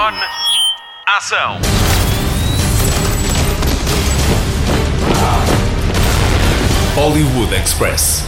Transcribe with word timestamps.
On. 0.00 0.12
Ação. 1.08 1.58
Hollywood 6.94 7.52
Express. 7.52 8.22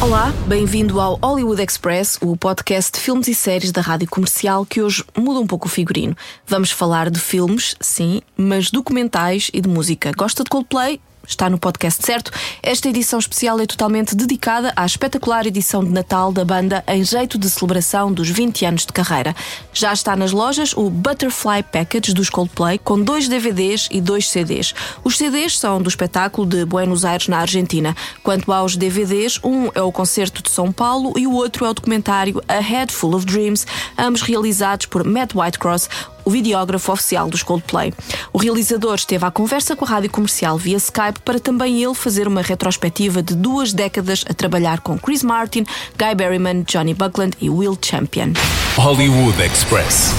Olá, 0.00 0.32
bem-vindo 0.46 1.00
ao 1.00 1.16
Hollywood 1.16 1.60
Express, 1.60 2.16
o 2.22 2.36
podcast 2.36 2.92
de 2.92 3.00
filmes 3.00 3.26
e 3.26 3.34
séries 3.34 3.72
da 3.72 3.80
rádio 3.80 4.08
comercial 4.08 4.64
que 4.64 4.80
hoje 4.80 5.04
muda 5.18 5.40
um 5.40 5.48
pouco 5.48 5.66
o 5.66 5.70
figurino. 5.70 6.16
Vamos 6.46 6.70
falar 6.70 7.10
de 7.10 7.18
filmes, 7.18 7.74
sim, 7.80 8.22
mas 8.36 8.70
documentais 8.70 9.50
e 9.52 9.60
de 9.60 9.68
música. 9.68 10.12
Gosta 10.16 10.44
de 10.44 10.50
Coldplay? 10.50 11.00
Está 11.26 11.48
no 11.48 11.58
podcast 11.58 12.04
certo. 12.04 12.30
Esta 12.62 12.88
edição 12.88 13.18
especial 13.18 13.60
é 13.60 13.66
totalmente 13.66 14.14
dedicada 14.14 14.72
à 14.76 14.84
espetacular 14.84 15.46
edição 15.46 15.84
de 15.84 15.90
Natal 15.90 16.32
da 16.32 16.44
banda 16.44 16.82
em 16.86 17.04
jeito 17.04 17.38
de 17.38 17.48
celebração 17.48 18.12
dos 18.12 18.28
20 18.28 18.64
anos 18.64 18.86
de 18.86 18.92
carreira. 18.92 19.34
Já 19.72 19.92
está 19.92 20.16
nas 20.16 20.32
lojas 20.32 20.72
o 20.76 20.90
Butterfly 20.90 21.62
Package 21.64 22.12
dos 22.12 22.30
Coldplay 22.30 22.78
com 22.78 23.00
dois 23.00 23.28
DVDs 23.28 23.88
e 23.90 24.00
dois 24.00 24.28
CDs. 24.28 24.74
Os 25.04 25.16
CDs 25.16 25.58
são 25.58 25.80
do 25.80 25.88
espetáculo 25.88 26.46
de 26.46 26.64
Buenos 26.64 27.04
Aires 27.04 27.28
na 27.28 27.38
Argentina. 27.38 27.96
Quanto 28.22 28.52
aos 28.52 28.76
DVDs, 28.76 29.38
um 29.42 29.70
é 29.74 29.82
o 29.82 29.92
concerto 29.92 30.42
de 30.42 30.50
São 30.50 30.72
Paulo 30.72 31.12
e 31.16 31.26
o 31.26 31.32
outro 31.32 31.64
é 31.64 31.70
o 31.70 31.74
documentário 31.74 32.42
A 32.48 32.60
Head 32.60 32.92
Full 32.92 33.14
of 33.14 33.26
Dreams, 33.26 33.66
ambos 33.98 34.22
realizados 34.22 34.86
por 34.86 35.04
Matt 35.04 35.34
Whitecross, 35.34 35.88
o 36.24 36.30
videógrafo 36.30 36.92
oficial 36.92 37.28
dos 37.28 37.42
Coldplay. 37.42 37.92
O 38.32 38.38
realizador 38.38 38.94
esteve 38.94 39.24
à 39.24 39.30
conversa 39.30 39.76
com 39.76 39.84
a 39.84 39.88
rádio 39.88 40.10
comercial 40.10 40.56
via 40.58 40.76
Skype 40.76 41.20
para 41.24 41.40
também 41.40 41.82
ele 41.82 41.94
fazer 41.94 42.26
uma 42.28 42.42
retrospectiva 42.42 43.22
de 43.22 43.34
duas 43.34 43.72
décadas 43.72 44.24
a 44.28 44.34
trabalhar 44.34 44.80
com 44.80 44.98
Chris 44.98 45.22
Martin, 45.22 45.64
Guy 45.98 46.14
Berryman, 46.14 46.62
Johnny 46.62 46.94
Buckland 46.94 47.36
e 47.40 47.48
Will 47.48 47.78
Champion. 47.80 48.32
Hollywood 48.76 49.40
Express. 49.42 50.12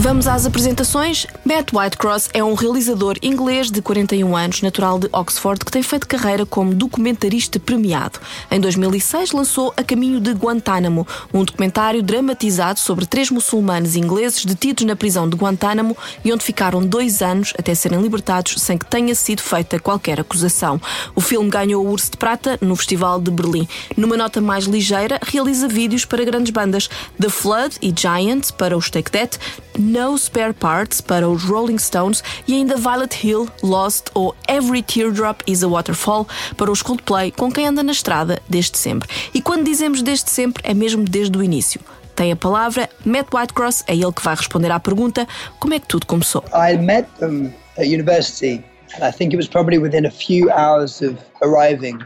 Vamos 0.00 0.28
às 0.28 0.46
apresentações. 0.46 1.26
Matt 1.44 1.72
Whitecross 1.72 2.30
é 2.32 2.42
um 2.42 2.54
realizador 2.54 3.16
inglês 3.20 3.68
de 3.68 3.82
41 3.82 4.36
anos, 4.36 4.62
natural 4.62 4.96
de 4.96 5.08
Oxford, 5.12 5.64
que 5.64 5.72
tem 5.72 5.82
feito 5.82 6.06
carreira 6.06 6.46
como 6.46 6.72
documentarista 6.72 7.58
premiado. 7.58 8.20
Em 8.48 8.60
2006 8.60 9.32
lançou 9.32 9.74
A 9.76 9.82
Caminho 9.82 10.20
de 10.20 10.30
Guantánamo, 10.30 11.04
um 11.34 11.42
documentário 11.44 12.00
dramatizado 12.00 12.78
sobre 12.78 13.06
três 13.06 13.28
muçulmanos 13.28 13.96
ingleses 13.96 14.44
detidos 14.44 14.84
na 14.84 14.94
prisão 14.94 15.28
de 15.28 15.36
Guantánamo 15.36 15.96
e 16.24 16.32
onde 16.32 16.44
ficaram 16.44 16.80
dois 16.80 17.20
anos 17.20 17.52
até 17.58 17.74
serem 17.74 18.00
libertados 18.00 18.54
sem 18.62 18.78
que 18.78 18.86
tenha 18.86 19.16
sido 19.16 19.42
feita 19.42 19.80
qualquer 19.80 20.20
acusação. 20.20 20.80
O 21.16 21.20
filme 21.20 21.50
ganhou 21.50 21.84
o 21.84 21.90
Urso 21.90 22.12
de 22.12 22.18
Prata 22.18 22.56
no 22.60 22.76
Festival 22.76 23.20
de 23.20 23.32
Berlim. 23.32 23.66
Numa 23.96 24.16
nota 24.16 24.40
mais 24.40 24.64
ligeira, 24.64 25.18
realiza 25.26 25.66
vídeos 25.66 26.04
para 26.04 26.24
grandes 26.24 26.52
bandas 26.52 26.88
The 27.20 27.28
Flood 27.28 27.78
e 27.82 27.92
Giant 27.94 28.52
para 28.52 28.76
os 28.76 28.88
Take 28.88 29.10
That, 29.10 29.40
no 29.88 30.16
Spare 30.18 30.52
Parts 30.52 31.00
para 31.00 31.26
os 31.26 31.44
Rolling 31.44 31.78
Stones 31.78 32.22
e 32.46 32.54
ainda 32.54 32.76
Violet 32.76 33.26
Hill, 33.26 33.48
Lost 33.62 34.08
ou 34.12 34.34
Every 34.46 34.82
Teardrop 34.82 35.42
is 35.46 35.64
a 35.64 35.68
Waterfall 35.68 36.28
para 36.58 36.70
os 36.70 36.82
Coldplay, 36.82 37.30
com 37.30 37.50
quem 37.50 37.66
anda 37.66 37.82
na 37.82 37.92
estrada 37.92 38.40
desde 38.46 38.76
sempre. 38.76 39.08
E 39.32 39.40
quando 39.40 39.64
dizemos 39.64 40.02
desde 40.02 40.30
sempre, 40.30 40.62
é 40.66 40.74
mesmo 40.74 41.04
desde 41.04 41.36
o 41.38 41.42
início. 41.42 41.80
Tem 42.14 42.30
a 42.30 42.36
palavra 42.36 42.90
Matt 43.04 43.28
Whitecross, 43.32 43.82
é 43.86 43.94
ele 43.94 44.12
que 44.12 44.22
vai 44.22 44.34
responder 44.34 44.70
à 44.70 44.78
pergunta 44.78 45.26
como 45.58 45.72
é 45.72 45.80
que 45.80 45.86
tudo 45.86 46.06
começou. 46.06 46.44
I 46.52 46.76
met 46.76 47.08
them 47.18 47.54
at 47.78 47.86
university 47.86 48.62
and 48.96 49.08
I 49.08 49.10
think 49.10 49.32
it 49.32 49.36
was 49.36 49.48
probably 49.48 49.78
within 49.78 50.06
a 50.06 50.10
few 50.10 50.50
hours 50.50 51.00
of 51.00 51.16
arriving 51.42 51.98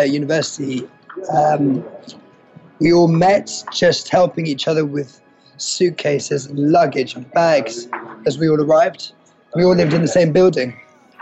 at 0.00 0.08
university. 0.08 0.88
Um, 1.30 1.84
we 2.80 2.92
all 2.92 3.06
met 3.06 3.50
just 3.72 4.08
helping 4.10 4.48
each 4.48 4.66
other 4.66 4.84
with 4.84 5.20
suitcases 5.56 6.50
luggage 6.50 7.14
and 7.14 7.30
bags 7.32 7.88
as 8.26 8.38
we 8.38 8.48
all 8.48 8.60
arrived. 8.60 9.12
We 9.54 9.64
all 9.64 9.74
lived 9.74 9.94
in 9.94 10.02
the 10.02 10.08
same 10.08 10.32
building. 10.32 10.78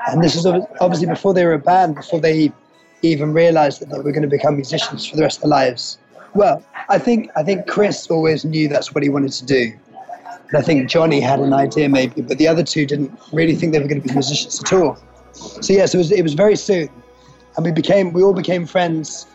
And 0.09 0.23
this 0.23 0.35
was 0.35 0.47
obviously 0.81 1.07
before 1.07 1.35
they 1.35 1.45
were 1.45 1.53
a 1.53 1.59
band, 1.59 1.95
before 1.95 2.21
they 2.21 2.53
even 3.03 3.33
realized 3.33 3.81
that 3.81 3.91
they 3.91 3.99
were 3.99 4.13
going 4.13 4.23
to 4.23 4.29
become 4.29 4.57
musicians 4.57 5.07
for 5.07 5.17
the 5.17 5.23
rest 5.23 5.39
of 5.39 5.43
their 5.43 5.51
lives. 5.51 5.99
Well, 6.35 6.65
I 6.89 6.99
think 6.99 7.31
I 7.37 7.43
think 7.43 7.67
Chris 7.67 8.11
always 8.11 8.45
knew 8.45 8.69
that's 8.69 8.95
what 8.95 9.03
he 9.03 9.11
wanted 9.11 9.33
to 9.33 9.45
do. 9.45 9.73
And 10.49 10.57
I 10.57 10.63
think 10.63 10.89
Johnny 10.89 11.21
had 11.21 11.41
an 11.41 11.53
idea 11.53 11.89
maybe, 11.89 12.23
but 12.23 12.39
the 12.39 12.49
other 12.49 12.63
two 12.63 12.87
didn't 12.87 13.13
really 13.33 13.55
think 13.55 13.73
they 13.73 13.81
were 13.81 13.89
going 13.89 14.03
to 14.03 14.09
be 14.09 14.15
musicians 14.15 14.63
at 14.63 14.73
all. 14.73 14.99
So 15.33 15.73
yes, 15.73 15.95
it 15.95 15.99
was 15.99 16.11
it 16.11 16.23
was 16.23 16.35
very 16.35 16.57
soon. 16.57 16.89
And 17.57 17.65
we 17.65 17.73
became 17.73 18.13
we 18.13 18.23
all 18.23 18.35
became 18.35 18.67
friends 18.67 19.27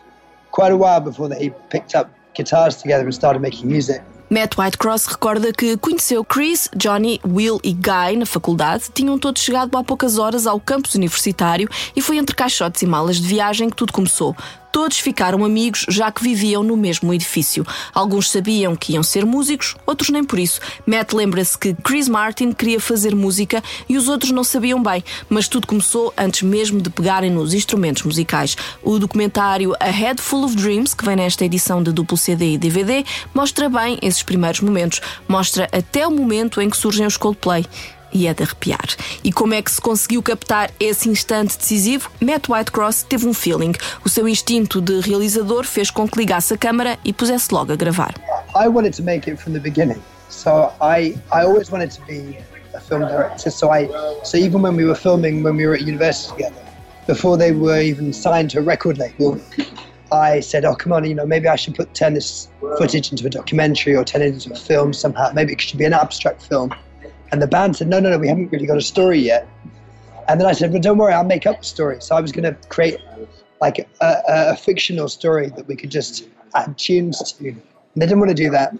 quite 0.50 0.72
a 0.72 0.76
while 0.76 1.00
before 1.00 1.28
they 1.28 1.50
picked 1.70 1.94
up 1.94 2.10
guitars 2.34 2.76
together 2.76 3.04
and 3.04 3.14
started 3.14 3.40
making 3.40 3.68
music. 3.68 4.02
Matt 4.30 4.58
Whitecross 4.58 5.06
recorda 5.06 5.52
que 5.54 5.78
conheceu 5.78 6.22
Chris, 6.22 6.68
Johnny, 6.76 7.18
Will 7.26 7.58
e 7.64 7.72
Guy 7.72 8.16
na 8.18 8.26
faculdade, 8.26 8.90
tinham 8.92 9.18
todos 9.18 9.42
chegado 9.42 9.74
há 9.76 9.82
poucas 9.82 10.18
horas 10.18 10.46
ao 10.46 10.60
campus 10.60 10.94
universitário 10.94 11.66
e 11.96 12.02
foi 12.02 12.18
entre 12.18 12.36
caixotes 12.36 12.82
e 12.82 12.86
malas 12.86 13.16
de 13.16 13.26
viagem 13.26 13.70
que 13.70 13.76
tudo 13.76 13.90
começou. 13.90 14.36
Todos 14.72 14.98
ficaram 14.98 15.44
amigos, 15.44 15.86
já 15.88 16.10
que 16.10 16.22
viviam 16.22 16.62
no 16.62 16.76
mesmo 16.76 17.12
edifício. 17.12 17.66
Alguns 17.92 18.30
sabiam 18.30 18.76
que 18.76 18.92
iam 18.92 19.02
ser 19.02 19.24
músicos, 19.24 19.74
outros 19.86 20.10
nem 20.10 20.22
por 20.22 20.38
isso. 20.38 20.60
Matt 20.86 21.12
lembra-se 21.12 21.58
que 21.58 21.74
Chris 21.74 22.08
Martin 22.08 22.52
queria 22.52 22.80
fazer 22.80 23.14
música 23.14 23.62
e 23.88 23.96
os 23.96 24.08
outros 24.08 24.30
não 24.30 24.44
sabiam 24.44 24.82
bem, 24.82 25.02
mas 25.28 25.48
tudo 25.48 25.66
começou 25.66 26.12
antes 26.16 26.42
mesmo 26.42 26.80
de 26.80 26.90
pegarem 26.90 27.30
nos 27.30 27.54
instrumentos 27.54 28.02
musicais. 28.02 28.56
O 28.82 28.98
documentário 28.98 29.74
A 29.80 29.90
Head 29.90 30.20
Full 30.20 30.44
of 30.44 30.56
Dreams, 30.56 30.94
que 30.94 31.04
vem 31.04 31.16
nesta 31.16 31.44
edição 31.44 31.82
de 31.82 31.92
duplo 31.92 32.16
CD 32.16 32.52
e 32.52 32.58
DVD, 32.58 33.04
mostra 33.34 33.68
bem 33.68 33.98
esses 34.02 34.22
primeiros 34.22 34.60
momentos. 34.60 35.00
Mostra 35.26 35.68
até 35.72 36.06
o 36.06 36.10
momento 36.10 36.60
em 36.60 36.68
que 36.70 36.76
surgem 36.76 37.06
os 37.06 37.16
Coldplay 37.16 37.64
e 38.12 38.26
é 38.26 38.34
de 38.34 38.42
arrepiar. 38.42 38.86
E 39.22 39.32
como 39.32 39.54
é 39.54 39.62
que 39.62 39.70
se 39.70 39.80
conseguiu 39.80 40.22
captar 40.22 40.70
esse 40.80 41.08
instante 41.08 41.56
decisivo? 41.58 42.10
Matt 42.20 42.48
Whitecross 42.48 43.02
teve 43.02 43.26
um 43.26 43.34
feeling. 43.34 43.72
O 44.04 44.08
seu 44.08 44.28
instinto 44.28 44.80
de 44.80 45.00
realizador 45.00 45.64
fez 45.64 45.90
com 45.90 46.08
que 46.08 46.18
ligasse 46.18 46.54
a 46.54 46.58
câmera 46.58 46.98
e 47.04 47.12
pusesse 47.12 47.52
logo 47.52 47.72
a 47.72 47.76
gravar. 47.76 48.14
I 48.54 48.68
wanted 48.68 48.96
to 48.96 49.02
make 49.02 49.30
it 49.30 49.40
from 49.40 49.52
the 49.52 49.60
beginning. 49.60 50.00
So 50.28 50.72
I 50.80 51.16
I 51.32 51.44
always 51.44 51.70
wanted 51.70 51.90
to 51.92 52.02
be 52.06 52.38
a 52.74 52.80
film 52.80 53.00
director. 53.00 53.50
So 53.50 53.70
I 53.72 53.88
so 54.24 54.36
even 54.36 54.62
when 54.62 54.76
we 54.76 54.84
were 54.84 54.98
filming 54.98 55.42
when 55.42 55.56
we 55.56 55.66
were 55.66 55.74
at 55.74 55.82
university 55.82 56.32
together, 56.32 56.62
before 57.06 57.36
they 57.36 57.52
were 57.52 57.80
even 57.80 58.12
signed 58.12 58.50
to 58.50 58.58
a 58.58 58.62
record 58.62 58.98
label, 58.98 59.40
I 60.12 60.40
said, 60.40 60.64
"Oh, 60.64 60.74
come 60.74 60.92
on, 60.92 61.04
you 61.04 61.14
know, 61.14 61.26
maybe 61.26 61.48
I 61.48 61.56
should 61.56 61.74
put 61.74 61.92
turn 61.94 62.14
this 62.14 62.48
footage 62.78 63.10
into 63.10 63.26
a 63.26 63.30
documentary 63.30 63.96
or 63.96 64.04
turn 64.04 64.22
it 64.22 64.34
into 64.34 64.52
a 64.52 64.56
film 64.56 64.92
somehow. 64.92 65.32
Maybe 65.32 65.52
it 65.52 65.60
should 65.60 65.78
be 65.78 65.84
an 65.86 65.94
abstract 65.94 66.42
film." 66.42 66.70
And 67.30 67.42
the 67.42 67.46
band 67.46 67.76
said, 67.76 67.88
no, 67.88 68.00
no, 68.00 68.10
no, 68.10 68.18
we 68.18 68.28
haven't 68.28 68.50
really 68.50 68.66
got 68.66 68.76
a 68.76 68.82
story 68.82 69.18
yet. 69.18 69.46
And 70.28 70.40
then 70.40 70.46
I 70.46 70.52
said, 70.52 70.72
well, 70.72 70.80
don't 70.80 70.98
worry, 70.98 71.12
I'll 71.12 71.24
make 71.24 71.46
up 71.46 71.60
a 71.60 71.64
story. 71.64 72.00
So 72.00 72.14
I 72.14 72.20
was 72.20 72.32
going 72.32 72.44
to 72.44 72.68
create 72.68 72.98
like 73.60 73.78
a, 74.00 74.22
a, 74.28 74.56
fictional 74.56 75.08
story 75.08 75.48
that 75.56 75.66
we 75.66 75.74
could 75.74 75.90
just 75.90 76.28
add 76.54 76.78
tunes 76.78 77.32
to. 77.32 77.48
And 77.48 77.62
they 77.96 78.06
didn't 78.06 78.20
want 78.20 78.30
to 78.30 78.34
do 78.34 78.50
that. 78.50 78.74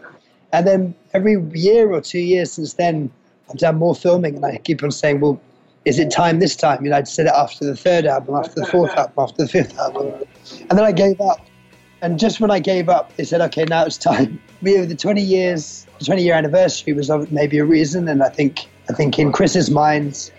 And 0.52 0.66
then 0.66 0.94
every 1.14 1.42
year 1.52 1.90
or 1.90 2.00
two 2.00 2.20
years 2.20 2.52
since 2.52 2.74
then, 2.74 3.10
I've 3.50 3.56
done 3.56 3.76
more 3.76 3.94
filming, 3.94 4.36
and 4.36 4.44
I 4.44 4.58
keep 4.58 4.82
on 4.82 4.90
saying, 4.90 5.20
well, 5.20 5.40
is 5.84 5.98
it 5.98 6.10
time 6.10 6.38
this 6.38 6.54
time? 6.54 6.84
You 6.84 6.90
know, 6.90 6.96
I'd 6.96 7.08
said 7.08 7.26
it 7.26 7.32
after 7.34 7.64
the 7.64 7.76
third 7.76 8.04
album, 8.04 8.34
after 8.34 8.60
the 8.60 8.66
fourth 8.66 8.90
album, 8.96 9.14
after 9.18 9.42
the 9.42 9.48
fifth 9.48 9.78
album. 9.78 10.12
And 10.68 10.78
then 10.78 10.84
I 10.84 10.92
gave 10.92 11.20
up. 11.20 11.47
And 12.00 12.18
just 12.18 12.40
when 12.40 12.50
I 12.50 12.60
gave 12.60 12.88
up, 12.88 13.14
they 13.16 13.24
said, 13.24 13.40
okay, 13.40 13.64
now 13.64 13.84
it's 13.84 13.98
time. 13.98 14.40
We 14.60 14.76
the 14.76 14.96
20 14.96 15.20
years 15.22 15.86
the 16.00 16.04
20 16.04 16.24
year 16.24 16.34
anniversary 16.34 16.92
was 16.92 17.10
maybe 17.30 17.58
a 17.58 17.64
reason, 17.64 18.08
and 18.08 18.24
I 18.24 18.28
think 18.28 18.66
I 18.90 18.92
think 18.92 19.16
in 19.16 19.30
Chris's 19.30 19.70
mind 19.70 20.32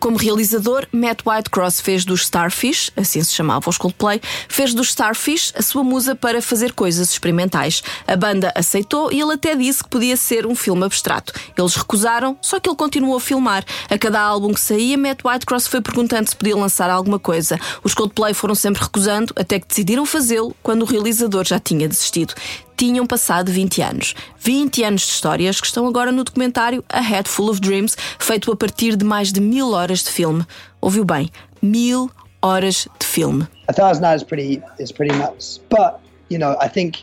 Como 0.00 0.16
realizador, 0.16 0.86
Matt 0.92 1.20
Whitecross 1.26 1.80
fez 1.80 2.04
dos 2.04 2.22
Starfish, 2.22 2.90
assim 2.96 3.22
se 3.22 3.34
chamava 3.34 3.68
os 3.68 3.76
Coldplay, 3.76 4.20
fez 4.48 4.72
dos 4.72 4.88
Starfish 4.88 5.52
a 5.56 5.62
sua 5.62 5.84
musa 5.84 6.14
para 6.14 6.40
fazer 6.40 6.72
coisas 6.72 7.10
experimentais. 7.10 7.82
A 8.06 8.16
banda 8.16 8.52
aceitou 8.54 9.12
e 9.12 9.20
ele 9.20 9.32
até 9.32 9.54
disse 9.54 9.84
que 9.84 9.90
podia 9.90 10.16
ser 10.16 10.46
um 10.46 10.54
filme 10.54 10.84
abstrato. 10.84 11.32
Eles 11.56 11.74
recusaram, 11.74 12.36
só 12.40 12.58
que 12.58 12.68
ele 12.68 12.76
continuou 12.76 13.16
a 13.16 13.20
filmar. 13.20 13.64
A 13.90 13.98
cada 13.98 14.20
álbum 14.20 14.52
que 14.52 14.60
saía, 14.60 14.96
Matt 14.96 15.20
Whitecross 15.24 15.66
foi 15.66 15.80
perguntando 15.80 16.28
se 16.28 16.36
podia 16.36 16.56
lançar 16.56 16.90
alguma 16.90 17.18
coisa. 17.18 17.58
Os 17.84 17.94
Coldplay 17.94 18.32
foram 18.32 18.54
sempre 18.54 18.82
recusando, 18.82 19.32
até 19.36 19.58
que 19.60 19.68
decidiram 19.68 20.06
fazê-lo 20.06 20.54
quando 20.62 20.82
o 20.82 20.86
realizador 20.86 21.44
já 21.44 21.58
tinha 21.58 21.88
desistido 21.88 22.34
tinham 22.76 23.06
passado 23.06 23.50
20 23.50 23.82
anos. 23.82 24.14
20 24.38 24.84
anos 24.84 25.00
de 25.02 25.08
histórias 25.08 25.60
que 25.60 25.66
estão 25.66 25.86
agora 25.86 26.12
no 26.12 26.22
documentário 26.22 26.84
A 26.88 27.00
Head 27.00 27.28
Full 27.28 27.50
of 27.50 27.60
Dreams, 27.60 27.96
feito 28.18 28.52
a 28.52 28.56
partir 28.56 28.96
de 28.96 29.04
mais 29.04 29.32
de 29.32 29.40
mil 29.40 29.72
horas 29.72 30.04
de 30.04 30.10
filme. 30.10 30.44
Ouviu 30.80 31.04
bem? 31.04 31.30
Mil 31.62 32.10
horas 32.42 32.86
de 32.98 33.06
filme. 33.06 33.48
A 33.68 33.72
thousand 33.72 34.04
hours 34.04 34.22
is 34.22 34.28
pretty, 34.28 34.62
is 34.78 34.92
pretty 34.92 35.16
nuts. 35.16 35.60
But, 35.70 36.00
you 36.28 36.38
know, 36.38 36.56
I 36.60 36.68
think 36.68 37.02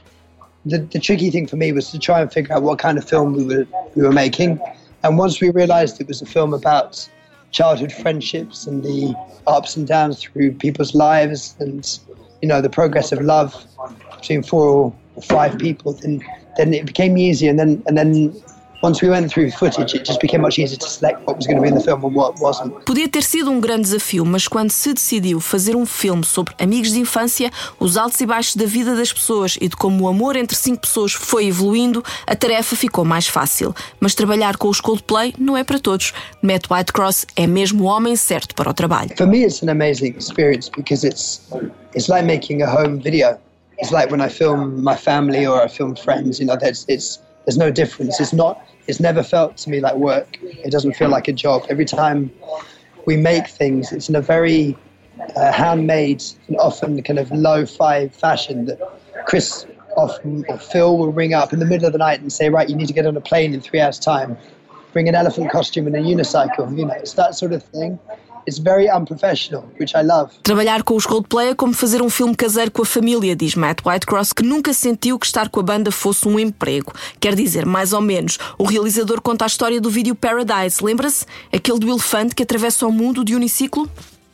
the, 0.66 0.80
the 0.80 1.00
tricky 1.00 1.32
thing 1.32 1.48
for 1.48 1.58
me 1.58 1.74
was 1.74 1.90
to 1.92 2.00
try 2.00 2.22
and 2.22 2.32
figure 2.32 2.56
out 2.56 2.64
what 2.64 2.80
kind 2.80 2.98
of 2.98 3.04
film 3.04 3.34
we 3.34 3.44
were, 3.44 3.68
we 3.96 4.04
were 4.04 4.14
making. 4.14 4.60
And 5.04 5.18
once 5.18 5.42
we 5.42 5.50
realized 5.50 6.00
it 6.00 6.08
was 6.08 6.22
a 6.22 6.26
film 6.26 6.54
about 6.54 7.10
childhood 7.52 7.92
friendships 7.92 8.68
and 8.68 8.84
the 8.84 9.14
ups 9.48 9.76
and 9.76 9.88
downs 9.88 10.22
through 10.22 10.54
people's 10.54 10.96
lives 10.96 11.56
and, 11.60 12.00
you 12.42 12.48
know, 12.48 12.62
the 12.62 12.70
progress 12.70 13.12
of 13.12 13.22
love 13.22 13.54
between 14.16 14.44
four 14.44 14.94
five 15.22 15.58
people, 15.58 15.94
then 15.94 16.22
then 16.58 16.74
it 16.74 16.86
became 16.86 17.18
easier. 17.18 17.52
And 17.52 17.60
then 17.60 17.84
and 17.88 17.98
then 17.98 18.34
once 18.84 19.02
we 19.02 19.10
went 19.10 19.32
through 19.32 19.50
footage, 19.50 19.96
it 19.96 20.04
just 20.04 20.20
became 20.20 20.42
much 20.42 20.60
easier 20.60 20.78
to 20.78 20.90
select 20.90 21.26
what 21.26 21.38
was 21.38 21.48
going 21.48 21.56
to 21.56 21.62
be 21.62 21.70
in 21.70 21.74
the 21.74 21.82
film 21.82 22.04
and 22.04 22.14
what 22.14 22.38
wasn't. 22.42 22.74
Podia 22.86 23.08
ter 23.08 23.24
sido 23.24 23.50
um 23.50 23.62
grande 23.62 23.84
desafio, 23.84 24.26
mas 24.26 24.46
quando 24.46 24.72
se 24.72 24.94
decidiu 24.94 25.40
fazer 25.40 25.74
um 25.74 25.86
filme 25.86 26.26
sobre 26.26 26.54
amigos 26.60 26.92
de 26.92 27.00
infância, 27.00 27.50
os 27.80 27.96
altos 27.96 28.20
e 28.20 28.26
baixos 28.26 28.58
da 28.58 28.66
vida 28.66 28.94
das 28.94 29.14
pessoas 29.14 29.58
e 29.62 29.70
de 29.70 29.76
como 29.78 30.04
o 30.04 30.08
amor 30.10 30.36
entre 30.36 30.58
cinco 30.58 30.82
pessoas 30.82 31.14
foi 31.14 31.48
evoluindo, 31.48 32.04
a 32.28 32.36
tarefa 32.36 32.76
ficou 32.76 33.06
mais 33.06 33.26
fácil. 33.26 33.74
Mas 34.02 34.14
trabalhar 34.14 34.58
com 34.58 34.68
os 34.68 34.82
Coldplay 34.82 35.34
não 35.40 35.56
é 35.56 35.64
para 35.64 35.80
todos. 35.80 36.14
Matt 36.42 36.70
Whitecross 36.70 37.26
é 37.38 37.48
mesmo 37.48 37.86
o 37.86 37.88
homem 37.88 38.18
certo 38.18 38.54
para 38.54 38.70
o 38.70 38.74
trabalho. 38.74 39.12
For 39.16 39.26
me, 39.26 39.46
it's 39.46 39.64
an 39.64 39.70
amazing 39.70 40.14
experience 40.18 40.70
because 40.70 41.08
it's 41.08 41.42
it's 41.96 42.10
like 42.10 42.26
making 42.26 42.62
a 42.62 42.70
home 42.70 43.00
video. 43.00 43.38
It's 43.84 43.92
like 43.92 44.10
when 44.10 44.22
I 44.22 44.30
film 44.30 44.82
my 44.82 44.96
family 44.96 45.46
or 45.46 45.62
I 45.62 45.68
film 45.68 45.98
friends. 45.98 46.40
You 46.40 46.46
know, 46.46 46.56
there's 46.56 46.86
it's 46.88 47.20
there's 47.44 47.58
no 47.58 47.70
difference. 47.70 48.18
It's 48.18 48.32
not. 48.32 48.66
It's 48.88 49.02
never 49.02 49.22
felt 49.22 49.58
to 49.58 49.70
me 49.70 49.82
like 49.82 49.96
work. 49.96 50.38
It 50.42 50.72
doesn't 50.72 50.94
feel 50.94 51.10
like 51.10 51.28
a 51.28 51.34
job. 51.34 51.66
Every 51.70 51.84
time 51.84 52.32
we 53.06 53.18
make 53.18 53.46
things, 53.46 53.92
it's 53.92 54.08
in 54.08 54.16
a 54.16 54.22
very 54.22 54.78
uh, 55.36 55.52
handmade 55.52 56.24
and 56.48 56.56
often 56.60 57.04
kind 57.04 57.20
of 57.20 57.30
low-fi 57.34 58.08
fashion 58.08 58.68
that 58.68 58.80
Chris 59.26 59.66
often 59.98 60.46
or 60.48 60.58
Phil 60.58 60.98
will 60.98 61.12
ring 61.12 61.34
up 61.34 61.52
in 61.52 61.60
the 61.60 61.66
middle 61.66 61.86
of 61.86 61.92
the 61.92 62.00
night 62.00 62.22
and 62.22 62.32
say, 62.32 62.50
"Right, 62.50 62.70
you 62.70 62.78
need 62.78 62.88
to 62.88 62.94
get 62.94 63.06
on 63.06 63.18
a 63.18 63.22
plane 63.22 63.54
in 63.54 63.60
three 63.60 63.82
hours' 63.82 64.00
time. 64.00 64.38
Bring 64.94 65.10
an 65.10 65.16
elephant 65.16 65.52
costume 65.52 65.88
and 65.88 65.96
a 65.98 66.00
unicycle." 66.00 66.78
You 66.78 66.86
know, 66.86 66.94
it's 66.94 67.16
that 67.16 67.36
sort 67.36 67.52
of 67.52 67.62
thing. 67.64 68.00
It's 68.48 68.60
very 68.60 68.90
unprofessional, 68.90 69.66
which 69.80 69.96
I 69.96 70.04
love. 70.04 70.32
Trabalhar 70.44 70.84
com 70.84 70.96
os 70.96 71.06
Coldplay 71.06 71.50
é 71.50 71.56
como 71.56 71.74
fazer 71.74 72.02
um 72.02 72.10
filme 72.10 72.36
caseiro 72.36 72.72
com 72.72 72.82
a 72.82 72.86
família, 72.86 73.36
diz 73.36 73.56
Matt 73.56 73.80
Whitecross, 73.86 74.34
que 74.34 74.44
nunca 74.44 74.74
sentiu 74.74 75.18
que 75.18 75.26
estar 75.26 75.50
com 75.50 75.60
a 75.60 75.64
banda 75.64 75.92
fosse 75.92 76.28
um 76.28 76.40
emprego. 76.40 76.94
Quer 77.20 77.36
dizer, 77.36 77.66
mais 77.66 77.94
ou 77.94 78.02
menos. 78.02 78.38
O 78.58 78.66
realizador 78.66 79.22
conta 79.22 79.46
a 79.46 79.48
história 79.48 79.80
do 79.80 79.90
vídeo 79.90 80.16
Paradise, 80.16 80.84
lembra-se? 80.84 81.26
Aquele 81.52 81.80
do 81.80 81.90
elefante 81.90 82.36
que 82.36 82.44
atravessa 82.44 82.86
o 82.86 82.92
mundo 82.92 83.24
de 83.24 83.36
uniciclo? 83.36 83.90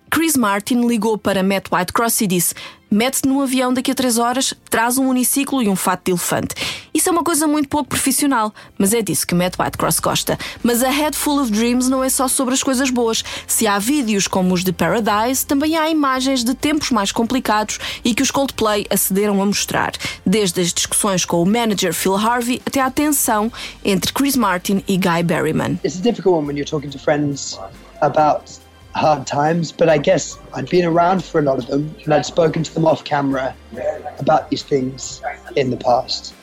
Chris 0.09 0.35
Martin 0.35 0.87
ligou 0.87 1.17
para 1.17 1.43
Matt 1.43 1.67
Whitecross 1.71 2.21
e 2.21 2.27
disse: 2.27 2.55
Mete-te 2.91 3.27
num 3.27 3.41
avião 3.41 3.71
daqui 3.71 3.91
a 3.91 3.95
três 3.95 4.17
horas, 4.17 4.53
traz 4.69 4.97
um 4.97 5.07
uniciclo 5.07 5.61
e 5.61 5.69
um 5.69 5.75
fato 5.75 6.05
de 6.05 6.11
elefante. 6.11 6.55
Isso 6.91 7.07
é 7.07 7.11
uma 7.11 7.23
coisa 7.23 7.47
muito 7.47 7.69
pouco 7.69 7.89
profissional, 7.89 8.53
mas 8.77 8.93
é 8.93 9.01
disso 9.01 9.27
que 9.27 9.35
Matt 9.35 9.59
Whitecross 9.59 9.99
gosta. 9.99 10.37
Mas 10.63 10.81
a 10.81 10.89
Head 10.89 11.15
Full 11.15 11.41
of 11.41 11.51
Dreams 11.51 11.87
não 11.87 12.03
é 12.03 12.09
só 12.09 12.27
sobre 12.27 12.53
as 12.53 12.63
coisas 12.63 12.89
boas. 12.89 13.23
Se 13.47 13.67
há 13.67 13.77
vídeos 13.77 14.27
como 14.27 14.53
os 14.53 14.63
de 14.63 14.71
Paradise, 14.71 15.45
também 15.45 15.77
há 15.77 15.89
imagens 15.89 16.43
de 16.43 16.53
tempos 16.55 16.89
mais 16.89 17.11
complicados 17.11 17.79
e 18.03 18.15
que 18.15 18.23
os 18.23 18.31
Coldplay 18.31 18.85
acederam 18.89 19.41
a 19.41 19.45
mostrar. 19.45 19.91
Desde 20.25 20.59
as 20.61 20.73
discussões 20.73 21.25
com 21.25 21.41
o 21.41 21.45
manager 21.45 21.93
Phil 21.93 22.15
Harvey 22.15 22.61
até 22.65 22.81
a 22.81 22.89
tensão 22.89 23.51
entre 23.85 24.11
Chris 24.11 24.35
Martin 24.35 24.83
e 24.87 24.97
Guy 24.97 25.23
Berryman. 25.23 25.79
It's 25.85 25.99
a 25.99 26.01
difficult 26.01 26.35
one 26.35 26.47
when 26.47 26.57
you're 26.57 26.69
talking 26.69 26.89
to 26.89 26.99
friends 26.99 27.59
about 28.01 28.59
hard 28.99 29.25
times, 29.25 29.71
but 29.71 29.89
I 29.89 29.97
guess 29.97 30.37
I'd 30.53 30.69
been 30.69 30.85
around 30.85 31.23
for 31.23 31.39
a 31.39 31.41
lot 31.41 31.57
of 31.57 31.67
them 31.67 31.95
and 32.03 32.13
I'd 32.13 32.25
spoken 32.25 32.63
to 32.63 32.73
them 32.73 32.85
off 32.85 33.03
camera 33.03 33.55
about 34.19 34.49
these 34.49 34.63
things 34.63 35.21
in 35.55 35.71
the 35.71 35.77
past. 35.77 36.35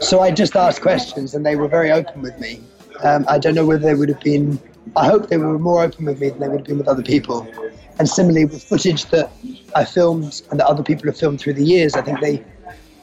So 0.00 0.20
I 0.20 0.30
just 0.30 0.54
asked 0.54 0.82
questions 0.82 1.34
and 1.34 1.44
they 1.44 1.56
were 1.56 1.68
very 1.68 1.90
open 1.90 2.22
with 2.22 2.38
me. 2.38 2.60
Um, 3.02 3.24
I 3.28 3.38
don't 3.38 3.54
know 3.54 3.66
whether 3.66 3.82
they 3.82 3.94
would 3.94 4.08
have 4.08 4.20
been, 4.20 4.60
I 4.96 5.06
hope 5.06 5.28
they 5.28 5.36
were 5.36 5.58
more 5.58 5.82
open 5.82 6.04
with 6.04 6.20
me 6.20 6.28
than 6.28 6.40
they 6.40 6.48
would 6.48 6.60
have 6.60 6.66
been 6.66 6.78
with 6.78 6.88
other 6.88 7.02
people. 7.02 7.46
And 7.98 8.08
similarly, 8.08 8.44
with 8.44 8.62
footage 8.62 9.06
that 9.06 9.30
I 9.74 9.84
filmed 9.84 10.42
and 10.50 10.60
that 10.60 10.66
other 10.66 10.82
people 10.82 11.06
have 11.06 11.16
filmed 11.16 11.40
through 11.40 11.54
the 11.54 11.64
years, 11.64 11.94
I 11.94 12.02
think 12.02 12.20
they, 12.20 12.44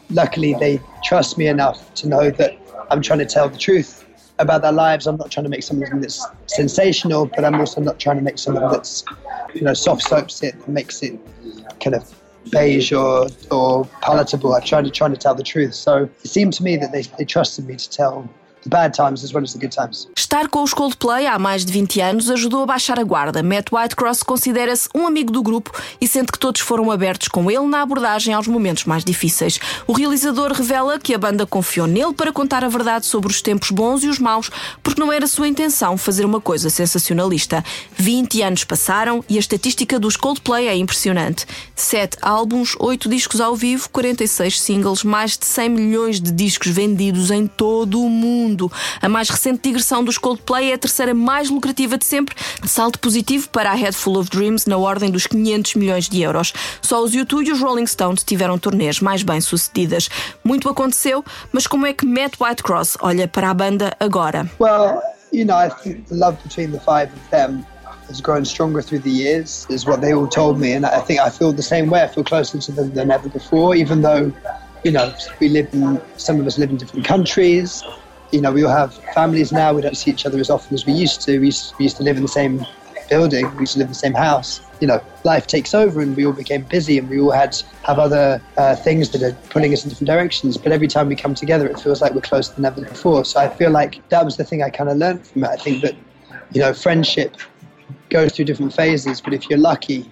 luckily, 0.09 0.53
they 0.59 0.81
trust 1.03 1.37
me 1.37 1.47
enough 1.47 1.93
to 1.95 2.07
know 2.07 2.29
that 2.29 2.57
I'm 2.89 3.01
trying 3.01 3.19
to 3.19 3.25
tell 3.25 3.47
the 3.49 3.57
truth 3.57 4.05
about 4.41 4.61
their 4.61 4.71
lives. 4.71 5.07
I'm 5.07 5.17
not 5.17 5.31
trying 5.31 5.43
to 5.45 5.49
make 5.49 5.63
something 5.63 6.01
that's 6.01 6.25
sensational, 6.47 7.25
but 7.25 7.45
I'm 7.45 7.55
also 7.55 7.81
not 7.81 7.99
trying 7.99 8.17
to 8.17 8.23
make 8.23 8.37
something 8.37 8.67
that's, 8.69 9.03
you 9.53 9.61
know, 9.61 9.73
soft 9.73 10.03
soaps 10.03 10.43
it, 10.43 10.67
makes 10.67 11.01
it 11.03 11.19
kind 11.79 11.95
of 11.95 12.13
beige 12.51 12.91
or, 12.91 13.27
or 13.51 13.85
palatable. 14.01 14.53
I 14.53 14.59
tried 14.59 14.85
to 14.85 14.91
try 14.91 15.07
to 15.07 15.15
tell 15.15 15.35
the 15.35 15.43
truth. 15.43 15.73
So 15.75 16.09
it 16.23 16.27
seemed 16.27 16.53
to 16.53 16.63
me 16.63 16.75
that 16.77 16.91
they, 16.91 17.03
they 17.17 17.25
trusted 17.25 17.65
me 17.67 17.75
to 17.75 17.89
tell 17.89 18.27
Estar 20.15 20.47
com 20.47 20.61
os 20.61 20.73
Coldplay 20.73 21.25
há 21.25 21.39
mais 21.39 21.65
de 21.65 21.73
20 21.73 21.99
anos 21.99 22.29
ajudou 22.29 22.61
a 22.61 22.65
baixar 22.65 22.99
a 22.99 23.03
guarda. 23.03 23.41
Matt 23.41 23.71
Whitecross 23.71 24.21
considera-se 24.21 24.87
um 24.93 25.07
amigo 25.07 25.31
do 25.31 25.41
grupo 25.41 25.71
e 25.99 26.07
sente 26.07 26.31
que 26.31 26.37
todos 26.37 26.61
foram 26.61 26.91
abertos 26.91 27.27
com 27.27 27.49
ele 27.49 27.65
na 27.65 27.81
abordagem 27.81 28.33
aos 28.33 28.47
momentos 28.47 28.85
mais 28.85 29.03
difíceis. 29.03 29.59
O 29.87 29.93
realizador 29.93 30.51
revela 30.51 30.99
que 30.99 31.13
a 31.13 31.17
banda 31.17 31.45
confiou 31.45 31.87
nele 31.87 32.13
para 32.13 32.31
contar 32.31 32.63
a 32.63 32.69
verdade 32.69 33.05
sobre 33.07 33.31
os 33.31 33.41
tempos 33.41 33.71
bons 33.71 34.03
e 34.03 34.07
os 34.07 34.19
maus, 34.19 34.51
porque 34.83 35.01
não 35.01 35.11
era 35.11 35.25
sua 35.25 35.47
intenção 35.47 35.97
fazer 35.97 36.23
uma 36.23 36.39
coisa 36.39 36.69
sensacionalista. 36.69 37.63
20 37.97 38.41
anos 38.43 38.63
passaram 38.63 39.23
e 39.27 39.37
a 39.37 39.39
estatística 39.39 39.99
dos 39.99 40.15
Coldplay 40.15 40.67
é 40.67 40.75
impressionante. 40.75 41.47
7 41.75 42.17
álbuns, 42.21 42.75
8 42.79 43.09
discos 43.09 43.41
ao 43.41 43.55
vivo, 43.55 43.89
46 43.89 44.61
singles, 44.61 45.03
mais 45.03 45.35
de 45.35 45.45
100 45.47 45.69
milhões 45.69 46.21
de 46.21 46.31
discos 46.31 46.71
vendidos 46.71 47.31
em 47.31 47.47
todo 47.47 48.01
o 48.01 48.09
mundo 48.09 48.50
mundo. 48.51 48.71
A 49.01 49.07
mais 49.07 49.29
recente 49.29 49.61
digressão 49.63 50.03
dos 50.03 50.17
Coldplay 50.17 50.71
é 50.71 50.73
a 50.73 50.77
terceira 50.77 51.13
mais 51.13 51.49
lucrativa 51.49 51.97
de 51.97 52.05
sempre, 52.05 52.35
salto 52.65 52.99
positivo 52.99 53.49
para 53.49 53.71
a 53.71 53.73
Head 53.73 53.95
Full 53.95 54.19
of 54.19 54.29
Dreams 54.29 54.65
na 54.65 54.77
ordem 54.77 55.09
dos 55.09 55.25
500 55.27 55.75
milhões 55.75 56.09
de 56.09 56.21
euros. 56.21 56.53
Só 56.81 57.01
os 57.01 57.13
YouTube 57.13 57.47
e 57.47 57.51
os 57.51 57.59
Rolling 57.59 57.87
Stones 57.87 58.23
tiveram 58.23 58.57
turnês 58.57 58.99
mais 58.99 59.23
bem-sucedidas. 59.23 60.09
Muito 60.43 60.69
aconteceu, 60.69 61.23
mas 61.51 61.65
como 61.65 61.85
é 61.85 61.93
que 61.93 62.05
Matt 62.05 62.35
Whitecross 62.39 62.97
olha 63.01 63.27
para 63.27 63.49
a 63.49 63.53
banda 63.53 63.95
agora? 63.99 64.49
Well, 64.59 65.01
you 65.31 65.45
know, 65.45 65.57
I 65.57 65.69
think 65.69 66.07
the 66.07 66.15
love 66.15 66.37
between 66.43 66.71
the 66.71 66.79
five 66.79 67.11
of 67.13 67.29
them 67.31 67.65
has 68.07 68.19
grown 68.19 68.43
stronger 68.43 68.81
through 68.81 68.99
the 68.99 69.11
years, 69.11 69.65
is 69.69 69.85
what 69.85 70.01
they 70.01 70.13
all 70.13 70.27
told 70.27 70.59
me. 70.59 70.73
And 70.73 70.85
I 70.85 70.99
think 70.99 71.19
I 71.21 71.29
feel 71.29 71.53
the 71.53 71.63
same 71.63 71.89
way. 71.89 72.03
I 72.03 72.07
feel 72.07 72.25
closer 72.25 72.57
to 72.59 72.71
them 72.71 72.91
than 72.93 73.09
ever 73.09 73.29
before, 73.29 73.73
even 73.75 74.01
though, 74.01 74.33
you 74.83 74.91
know, 74.91 75.13
we 75.39 75.47
live 75.47 75.69
in, 75.73 76.01
some 76.17 76.39
of 76.39 76.45
us 76.45 76.57
live 76.57 76.71
in 76.71 76.77
different 76.77 77.05
countries. 77.05 77.83
You 78.31 78.41
know, 78.41 78.51
we 78.51 78.63
all 78.63 78.71
have 78.71 78.95
families 79.13 79.51
now. 79.51 79.73
We 79.73 79.81
don't 79.81 79.97
see 79.97 80.11
each 80.11 80.25
other 80.25 80.39
as 80.39 80.49
often 80.49 80.73
as 80.73 80.85
we 80.85 80.93
used 80.93 81.21
to. 81.21 81.39
We 81.39 81.47
used, 81.47 81.73
we 81.77 81.83
used 81.83 81.97
to 81.97 82.03
live 82.03 82.17
in 82.17 82.23
the 82.23 82.29
same 82.29 82.65
building. 83.09 83.53
We 83.55 83.61
used 83.61 83.73
to 83.73 83.79
live 83.79 83.87
in 83.87 83.91
the 83.91 83.99
same 83.99 84.13
house. 84.13 84.61
You 84.79 84.87
know, 84.87 85.03
life 85.23 85.47
takes 85.47 85.73
over, 85.73 86.01
and 86.01 86.15
we 86.15 86.25
all 86.25 86.33
became 86.33 86.63
busy, 86.63 86.97
and 86.97 87.09
we 87.09 87.19
all 87.19 87.31
had 87.31 87.55
have 87.83 87.99
other 87.99 88.41
uh, 88.57 88.75
things 88.75 89.09
that 89.11 89.21
are 89.21 89.33
pulling 89.49 89.73
us 89.73 89.83
in 89.83 89.89
different 89.89 90.07
directions. 90.07 90.57
But 90.57 90.71
every 90.71 90.87
time 90.87 91.07
we 91.07 91.15
come 91.15 91.35
together, 91.35 91.67
it 91.67 91.79
feels 91.79 92.01
like 92.01 92.13
we're 92.13 92.21
closer 92.21 92.53
than 92.53 92.65
ever 92.65 92.81
before. 92.81 93.25
So 93.25 93.39
I 93.39 93.49
feel 93.49 93.69
like 93.71 94.07
that 94.09 94.23
was 94.23 94.37
the 94.37 94.43
thing 94.43 94.63
I 94.63 94.69
kind 94.69 94.89
of 94.89 94.97
learned 94.97 95.27
from 95.27 95.43
it. 95.43 95.49
I 95.49 95.57
think 95.57 95.81
that, 95.83 95.95
you 96.51 96.61
know, 96.61 96.73
friendship 96.73 97.35
goes 98.09 98.33
through 98.33 98.45
different 98.45 98.73
phases, 98.73 99.21
but 99.21 99.33
if 99.33 99.49
you're 99.49 99.59
lucky, 99.59 100.09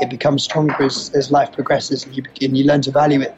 it 0.00 0.08
becomes 0.08 0.44
stronger 0.44 0.82
as, 0.82 1.10
as 1.14 1.30
life 1.30 1.52
progresses, 1.52 2.04
and 2.04 2.16
you, 2.16 2.22
and 2.42 2.56
you 2.56 2.64
learn 2.64 2.80
to 2.82 2.90
value 2.90 3.20
it 3.20 3.36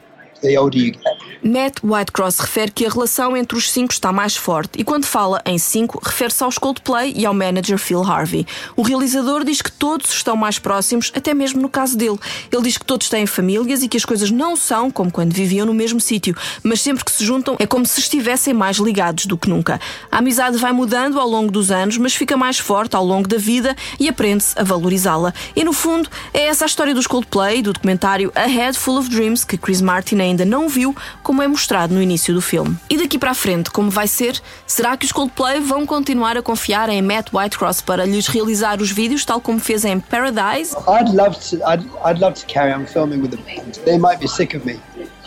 Matt 1.41 1.79
Whitecross 1.83 2.39
refere 2.39 2.71
que 2.71 2.85
a 2.85 2.89
relação 2.89 3.35
entre 3.35 3.57
os 3.57 3.71
cinco 3.71 3.93
está 3.93 4.11
mais 4.11 4.35
forte 4.35 4.79
e 4.79 4.83
quando 4.83 5.05
fala 5.05 5.41
em 5.45 5.57
cinco, 5.57 5.99
refere-se 6.03 6.43
aos 6.43 6.57
Coldplay 6.57 7.13
e 7.15 7.25
ao 7.25 7.33
manager 7.33 7.77
Phil 7.77 8.03
Harvey. 8.03 8.45
O 8.75 8.81
realizador 8.81 9.43
diz 9.45 9.61
que 9.61 9.71
todos 9.71 10.11
estão 10.11 10.35
mais 10.35 10.59
próximos, 10.59 11.11
até 11.15 11.33
mesmo 11.33 11.61
no 11.61 11.69
caso 11.69 11.97
dele. 11.97 12.19
Ele 12.51 12.61
diz 12.63 12.77
que 12.77 12.85
todos 12.85 13.07
têm 13.09 13.25
famílias 13.25 13.83
e 13.83 13.87
que 13.87 13.97
as 13.97 14.03
coisas 14.03 14.31
não 14.31 14.55
são 14.55 14.91
como 14.91 15.11
quando 15.11 15.33
viviam 15.33 15.65
no 15.65 15.73
mesmo 15.73 15.99
sítio, 16.01 16.35
mas 16.61 16.81
sempre 16.81 17.05
que 17.05 17.11
se 17.11 17.23
juntam 17.23 17.55
é 17.59 17.65
como 17.65 17.85
se 17.85 17.99
estivessem 17.99 18.53
mais 18.53 18.77
ligados 18.77 19.25
do 19.25 19.37
que 19.37 19.49
nunca. 19.49 19.79
A 20.11 20.17
amizade 20.17 20.57
vai 20.57 20.73
mudando 20.73 21.19
ao 21.19 21.27
longo 21.27 21.51
dos 21.51 21.71
anos, 21.71 21.97
mas 21.97 22.13
fica 22.13 22.35
mais 22.35 22.59
forte 22.59 22.95
ao 22.95 23.05
longo 23.05 23.27
da 23.27 23.37
vida 23.37 23.75
e 23.99 24.09
aprende-se 24.09 24.59
a 24.59 24.63
valorizá-la. 24.63 25.33
E 25.55 25.63
no 25.63 25.73
fundo, 25.73 26.09
é 26.33 26.47
essa 26.47 26.65
a 26.65 26.67
história 26.67 26.93
dos 26.93 27.07
Coldplay, 27.07 27.61
do 27.61 27.73
documentário 27.73 28.31
A 28.35 28.45
Head 28.45 28.77
Full 28.77 28.97
of 28.97 29.09
Dreams, 29.09 29.45
que 29.45 29.57
Chris 29.57 29.81
Martin 29.81 30.17
ainda 30.29 30.45
não 30.45 30.69
viu, 30.69 30.95
como 31.21 31.41
é 31.41 31.47
mostrado 31.47 31.93
no 31.93 32.01
início 32.01 32.33
do 32.33 32.41
filme. 32.41 32.77
E 32.89 32.97
daqui 32.97 33.17
para 33.17 33.31
a 33.31 33.35
frente, 33.35 33.69
como 33.69 33.89
vai 33.89 34.07
ser? 34.07 34.39
Será 34.65 34.95
que 34.95 35.05
os 35.05 35.11
Coldplay 35.11 35.59
vão 35.59 35.85
continuar 35.85 36.37
a 36.37 36.41
confiar 36.41 36.89
em 36.89 37.01
Matt 37.01 37.33
Whitecross 37.33 37.81
para 37.81 38.05
lhes 38.05 38.27
realizar 38.27 38.81
os 38.81 38.91
vídeos, 38.91 39.25
tal 39.25 39.41
como 39.41 39.59
fez 39.59 39.85
em 39.85 39.99
Paradise? 39.99 40.75
I'd 40.87 41.13
love 41.13 41.37
to. 41.49 41.57
I'd, 41.57 41.83
I'd 42.05 42.19
love 42.19 42.39
to 42.39 42.45
carry 42.45 42.73
on 42.73 42.85
filming 42.85 43.21
with 43.21 43.31
them. 43.31 43.43
They 43.85 43.97
might 43.97 44.19
be 44.19 44.27
sick 44.27 44.55
of 44.55 44.65
me. 44.65 44.79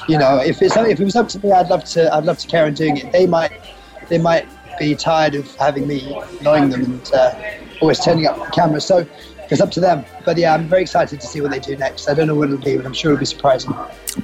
You 0.09 0.18
know, 0.18 0.42
if 0.42 0.61
it's 0.61 0.76
if 0.76 1.00
it 1.00 1.04
was 1.04 1.16
up 1.16 1.28
to 1.28 1.38
me, 1.38 1.52
I'd 1.52 1.68
love 1.68 1.85
to. 1.92 2.12
I'd 2.12 2.25
love 2.25 2.38
to 2.38 2.49
carry 2.49 2.68
on 2.68 2.75
doing 2.75 2.97
it. 2.97 3.12
They 3.12 3.26
might. 3.26 3.52
They 4.09 4.18
might 4.18 4.47
be 4.78 4.94
tired 4.94 5.35
of 5.35 5.47
having 5.56 5.87
me 5.87 6.21
annoying 6.40 6.71
them 6.71 6.85
and 6.85 7.11
uh, 7.14 7.35
always 7.80 8.00
turning 8.00 8.26
up 8.26 8.37
the 8.37 8.50
camera. 8.50 8.80
So 8.80 9.06
it's 9.50 9.61
up 9.61 9.71
to 9.73 9.80
them. 9.80 10.04
But 10.25 10.38
yeah, 10.38 10.55
I'm 10.55 10.69
very 10.69 10.83
excited 10.83 11.21
to 11.21 11.26
see 11.26 11.41
what 11.41 11.50
they 11.50 11.61
do 11.61 11.76
next. 11.76 12.09
I 12.09 12.14
don't 12.14 12.26
know 12.26 12.37
what 12.37 12.50
it'll 12.50 12.64
be, 12.64 12.76
but 12.76 12.87
I'm 12.87 12.95
sure 12.95 13.12
it'll 13.12 13.21
be 13.21 13.26
surprising. 13.26 13.75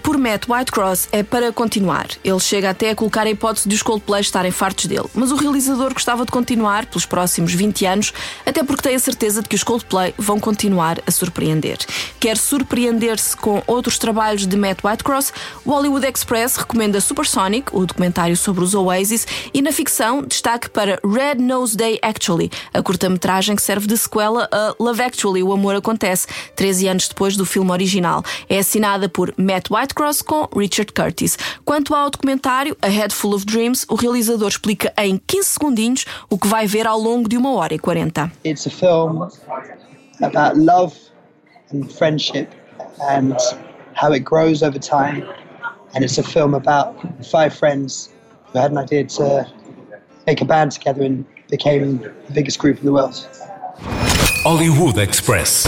Por 0.02 0.19
Matt 0.19 0.47
Whitecross 0.49 1.09
é 1.12 1.23
para 1.23 1.50
continuar. 1.50 2.09
Ele 2.23 2.40
chega 2.40 2.71
até 2.71 2.90
a 2.90 2.95
colocar 2.95 3.26
a 3.26 3.31
hipótese 3.31 3.69
de 3.69 3.75
os 3.75 3.83
Coldplay 3.83 4.21
estarem 4.21 4.50
fartos 4.50 4.87
dele, 4.87 5.09
mas 5.14 5.33
o 5.33 5.37
realizador 5.37 5.95
gostava 5.95 6.26
de 6.26 6.33
continuar 6.33 6.85
pelos 6.87 7.07
próximos 7.07 7.55
20 7.55 7.87
anos, 7.87 8.12
até 8.45 8.62
porque 8.62 8.83
tem 8.83 8.95
a 8.95 8.99
certeza 8.99 9.40
de 9.40 9.49
que 9.49 9.57
os 9.57 9.62
Coldplay 9.62 10.14
vão 10.19 10.38
continuar 10.38 10.99
a 11.07 11.11
surpreender. 11.11 11.78
Quer 12.21 12.37
surpreender-se 12.37 13.37
com 13.37 13.62
outros 13.67 13.99
trabalhos 13.99 14.47
de 14.47 14.57
Matt 14.57 14.85
Whitecross? 14.85 15.33
O 15.64 15.71
Hollywood 15.71 16.07
Express 16.07 16.57
recomenda 16.57 17.00
Supersonic, 17.00 17.75
o 17.75 17.87
documentário 17.87 18.37
sobre 18.37 18.64
os 18.64 18.75
Oasis, 18.75 19.26
e 19.55 19.62
na 19.62 19.73
ficção 19.73 20.23
destaque 20.23 20.69
para 20.69 21.00
Red 21.05 21.37
Nose 21.37 21.76
Day 21.76 21.99
Actually, 22.02 22.50
a 22.75 22.83
curta-metragem 22.83 23.57
que 23.57 23.62
serve 23.62 23.87
de 23.87 23.97
sequela 23.97 24.49
a 24.52 24.75
Love 24.78 25.02
Actually, 25.02 25.43
O 25.43 25.52
Amor 25.52 25.75
Acontece, 25.88 26.26
13 26.54 26.87
anos 26.87 27.09
depois 27.09 27.35
do 27.35 27.47
filme 27.47 27.71
original. 27.71 28.23
É 28.47 28.59
assinada 28.59 29.09
por 29.09 29.33
Matt 29.38 29.71
Whitecross 29.71 30.21
com 30.21 30.47
Richard 30.54 30.92
Curtis. 30.92 31.38
Quanto 31.64 31.95
ao 31.95 32.11
documentário 32.11 32.76
A 32.83 32.88
Head 32.88 33.14
Full 33.14 33.35
of 33.35 33.47
Dreams, 33.47 33.87
o 33.88 33.95
realizador 33.95 34.49
explica 34.49 34.92
em 34.99 35.18
15 35.26 35.49
segundinhos 35.49 36.04
o 36.28 36.37
que 36.38 36.47
vai 36.47 36.66
ver 36.66 36.87
ao 36.87 36.99
longo 36.99 37.26
de 37.26 37.38
uma 37.38 37.54
hora 37.54 37.73
e 37.73 37.78
40. 37.78 38.30
It's 38.45 38.66
a 38.66 38.71
film 38.71 39.30
about 40.21 40.61
love 40.61 40.95
and 41.73 41.90
friendship 41.90 42.49
and 43.00 43.35
how 43.95 44.12
it 44.12 44.26
grows 44.26 44.62
over 44.62 44.78
time. 44.78 45.26
And 45.95 46.04
it's 46.04 46.18
a 46.18 46.23
film 46.23 46.54
about 46.54 46.97
five 47.25 47.57
friends 47.57 48.11
who 48.52 48.59
had 48.59 48.73
an 48.73 48.78
idea 48.78 49.07
to 49.07 49.47
make 50.26 50.42
a 50.42 50.45
band 50.45 50.73
together 50.73 51.02
and 51.02 51.25
became 51.50 51.97
the 52.26 52.33
biggest 52.35 52.59
group 52.59 52.78
in 52.78 52.85
the 52.85 52.92
world. 52.92 53.26
Hollywood 54.44 54.99
Express. 55.00 55.64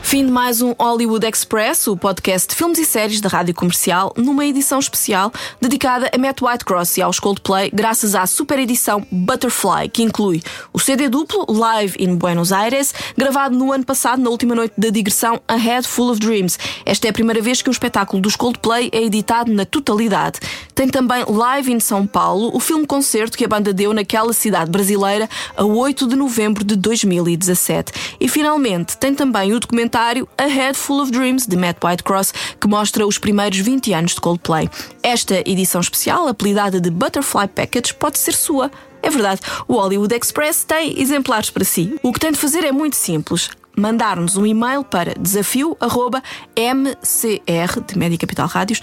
Fim 0.00 0.26
de 0.26 0.30
mais 0.30 0.60
um 0.60 0.74
Hollywood 0.78 1.26
Express, 1.26 1.86
o 1.86 1.96
podcast 1.96 2.48
de 2.48 2.54
filmes 2.54 2.78
e 2.78 2.84
séries 2.84 3.20
da 3.20 3.30
rádio 3.30 3.54
comercial, 3.54 4.12
numa 4.14 4.44
edição 4.44 4.78
especial 4.78 5.32
dedicada 5.58 6.10
a 6.12 6.18
Matt 6.18 6.42
Whitecross 6.42 6.98
e 6.98 7.02
aos 7.02 7.18
Coldplay, 7.18 7.70
graças 7.72 8.14
à 8.14 8.26
super 8.26 8.58
edição 8.58 9.06
Butterfly, 9.10 9.88
que 9.88 10.02
inclui 10.02 10.42
o 10.70 10.78
CD 10.78 11.08
duplo 11.08 11.46
Live 11.48 11.96
in 11.98 12.16
Buenos 12.16 12.52
Aires, 12.52 12.92
gravado 13.16 13.56
no 13.56 13.72
ano 13.72 13.86
passado, 13.86 14.20
na 14.20 14.28
última 14.28 14.54
noite 14.54 14.74
da 14.76 14.90
digressão 14.90 15.40
A 15.48 15.56
Head 15.56 15.88
Full 15.88 16.10
of 16.10 16.20
Dreams. 16.20 16.58
Esta 16.84 17.06
é 17.06 17.10
a 17.10 17.14
primeira 17.14 17.40
vez 17.40 17.62
que 17.62 17.70
um 17.70 17.72
espetáculo 17.72 18.20
dos 18.20 18.36
Coldplay 18.36 18.90
é 18.92 19.02
editado 19.02 19.50
na 19.50 19.64
totalidade. 19.64 20.40
Tem 20.74 20.88
também 20.88 21.24
Live 21.28 21.72
in 21.72 21.80
São 21.80 22.06
Paulo, 22.06 22.50
o 22.54 22.60
filme-concerto 22.60 23.36
que 23.36 23.44
a 23.44 23.48
banda 23.48 23.72
deu 23.72 23.92
naquela 23.92 24.32
cidade 24.32 24.70
brasileira 24.70 25.28
a 25.56 25.64
8 25.64 26.06
de 26.06 26.16
novembro 26.16 26.64
de 26.64 26.76
2017. 26.76 27.92
E 28.18 28.28
finalmente 28.28 28.96
tem 28.96 29.14
também 29.14 29.52
o 29.52 29.60
documentário 29.60 30.28
A 30.36 30.46
Head 30.46 30.76
Full 30.76 31.02
of 31.02 31.10
Dreams 31.10 31.46
de 31.46 31.56
Matt 31.56 31.78
Whitecross, 31.84 32.32
que 32.58 32.66
mostra 32.66 33.06
os 33.06 33.18
primeiros 33.18 33.58
20 33.58 33.92
anos 33.92 34.14
de 34.14 34.20
Coldplay. 34.20 34.68
Esta 35.02 35.38
edição 35.48 35.80
especial, 35.80 36.26
apelidada 36.26 36.80
de 36.80 36.90
Butterfly 36.90 37.48
Package, 37.48 37.94
pode 37.94 38.18
ser 38.18 38.34
sua. 38.34 38.70
É 39.02 39.10
verdade, 39.10 39.40
o 39.66 39.74
Hollywood 39.74 40.14
Express 40.14 40.64
tem 40.64 41.00
exemplares 41.00 41.50
para 41.50 41.64
si. 41.64 41.96
O 42.02 42.12
que 42.12 42.20
tem 42.20 42.30
de 42.30 42.38
fazer 42.38 42.64
é 42.64 42.72
muito 42.72 42.96
simples 42.96 43.50
mandar-nos 43.76 44.36
um 44.36 44.46
e-mail 44.46 44.84
para 44.84 45.14
desafio.mcr, 45.14 47.80
de 47.86 47.98
Média 47.98 48.18
Capital 48.18 48.46
Rádios, 48.46 48.80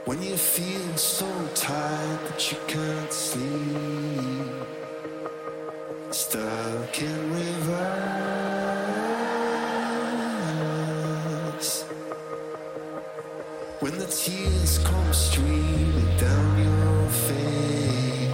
When 0.07 0.17
so 0.95 1.27
tired 1.53 2.19
that 2.27 2.51
you 2.51 2.57
can't 2.67 3.13
sleep 3.13 4.51
Stuck 6.11 7.01
in 7.01 7.31
reverse 7.33 8.36
When 13.79 13.95
the 13.99 14.07
tears 14.07 14.79
come 14.79 15.13
streaming 15.13 16.17
down 16.17 16.63
your 16.63 17.09
face 17.09 18.26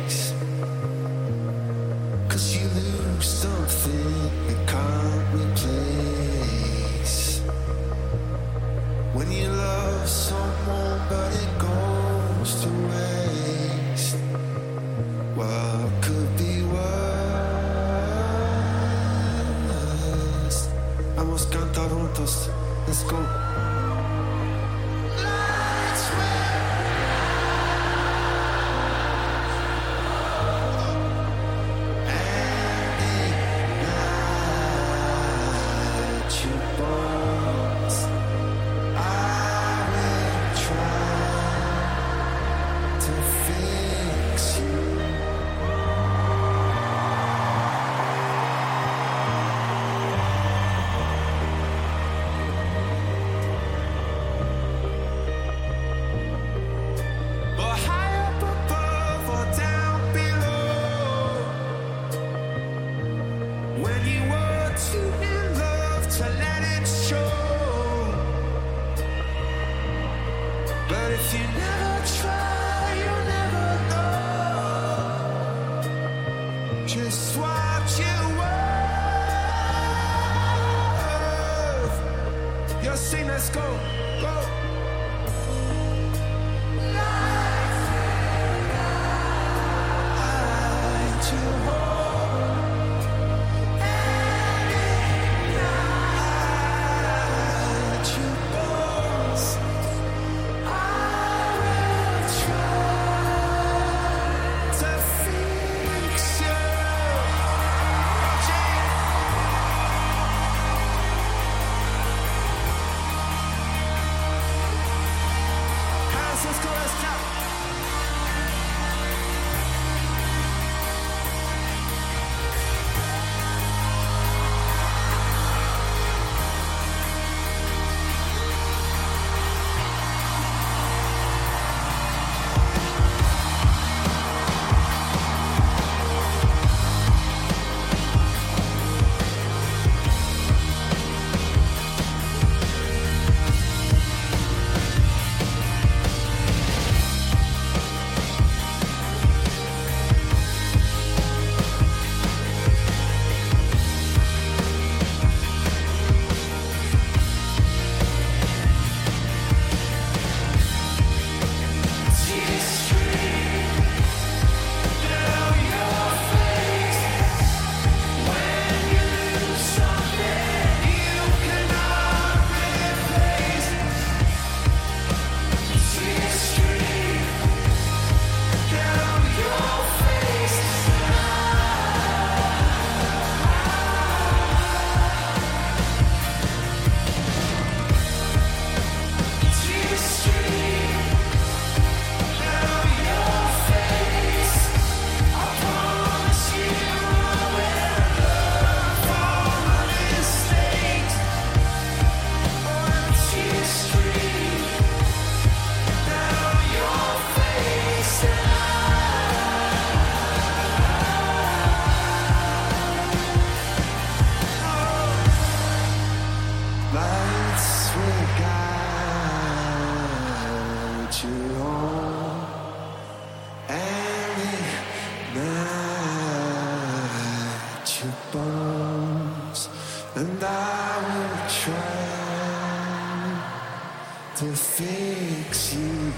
fix 234.52 235.74
you. 235.74 236.14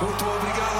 Muito 0.00 0.24
obrigado. 0.24 0.74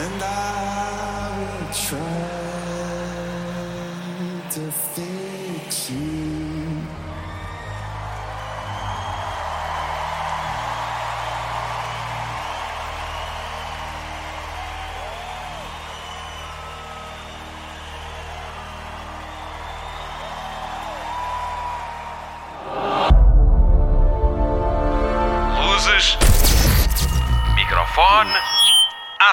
And 0.00 0.22
I 0.22 1.34
will 1.36 1.72
try 1.72 1.98
to 4.50 4.70
fix 4.94 5.90
you. 5.90 6.67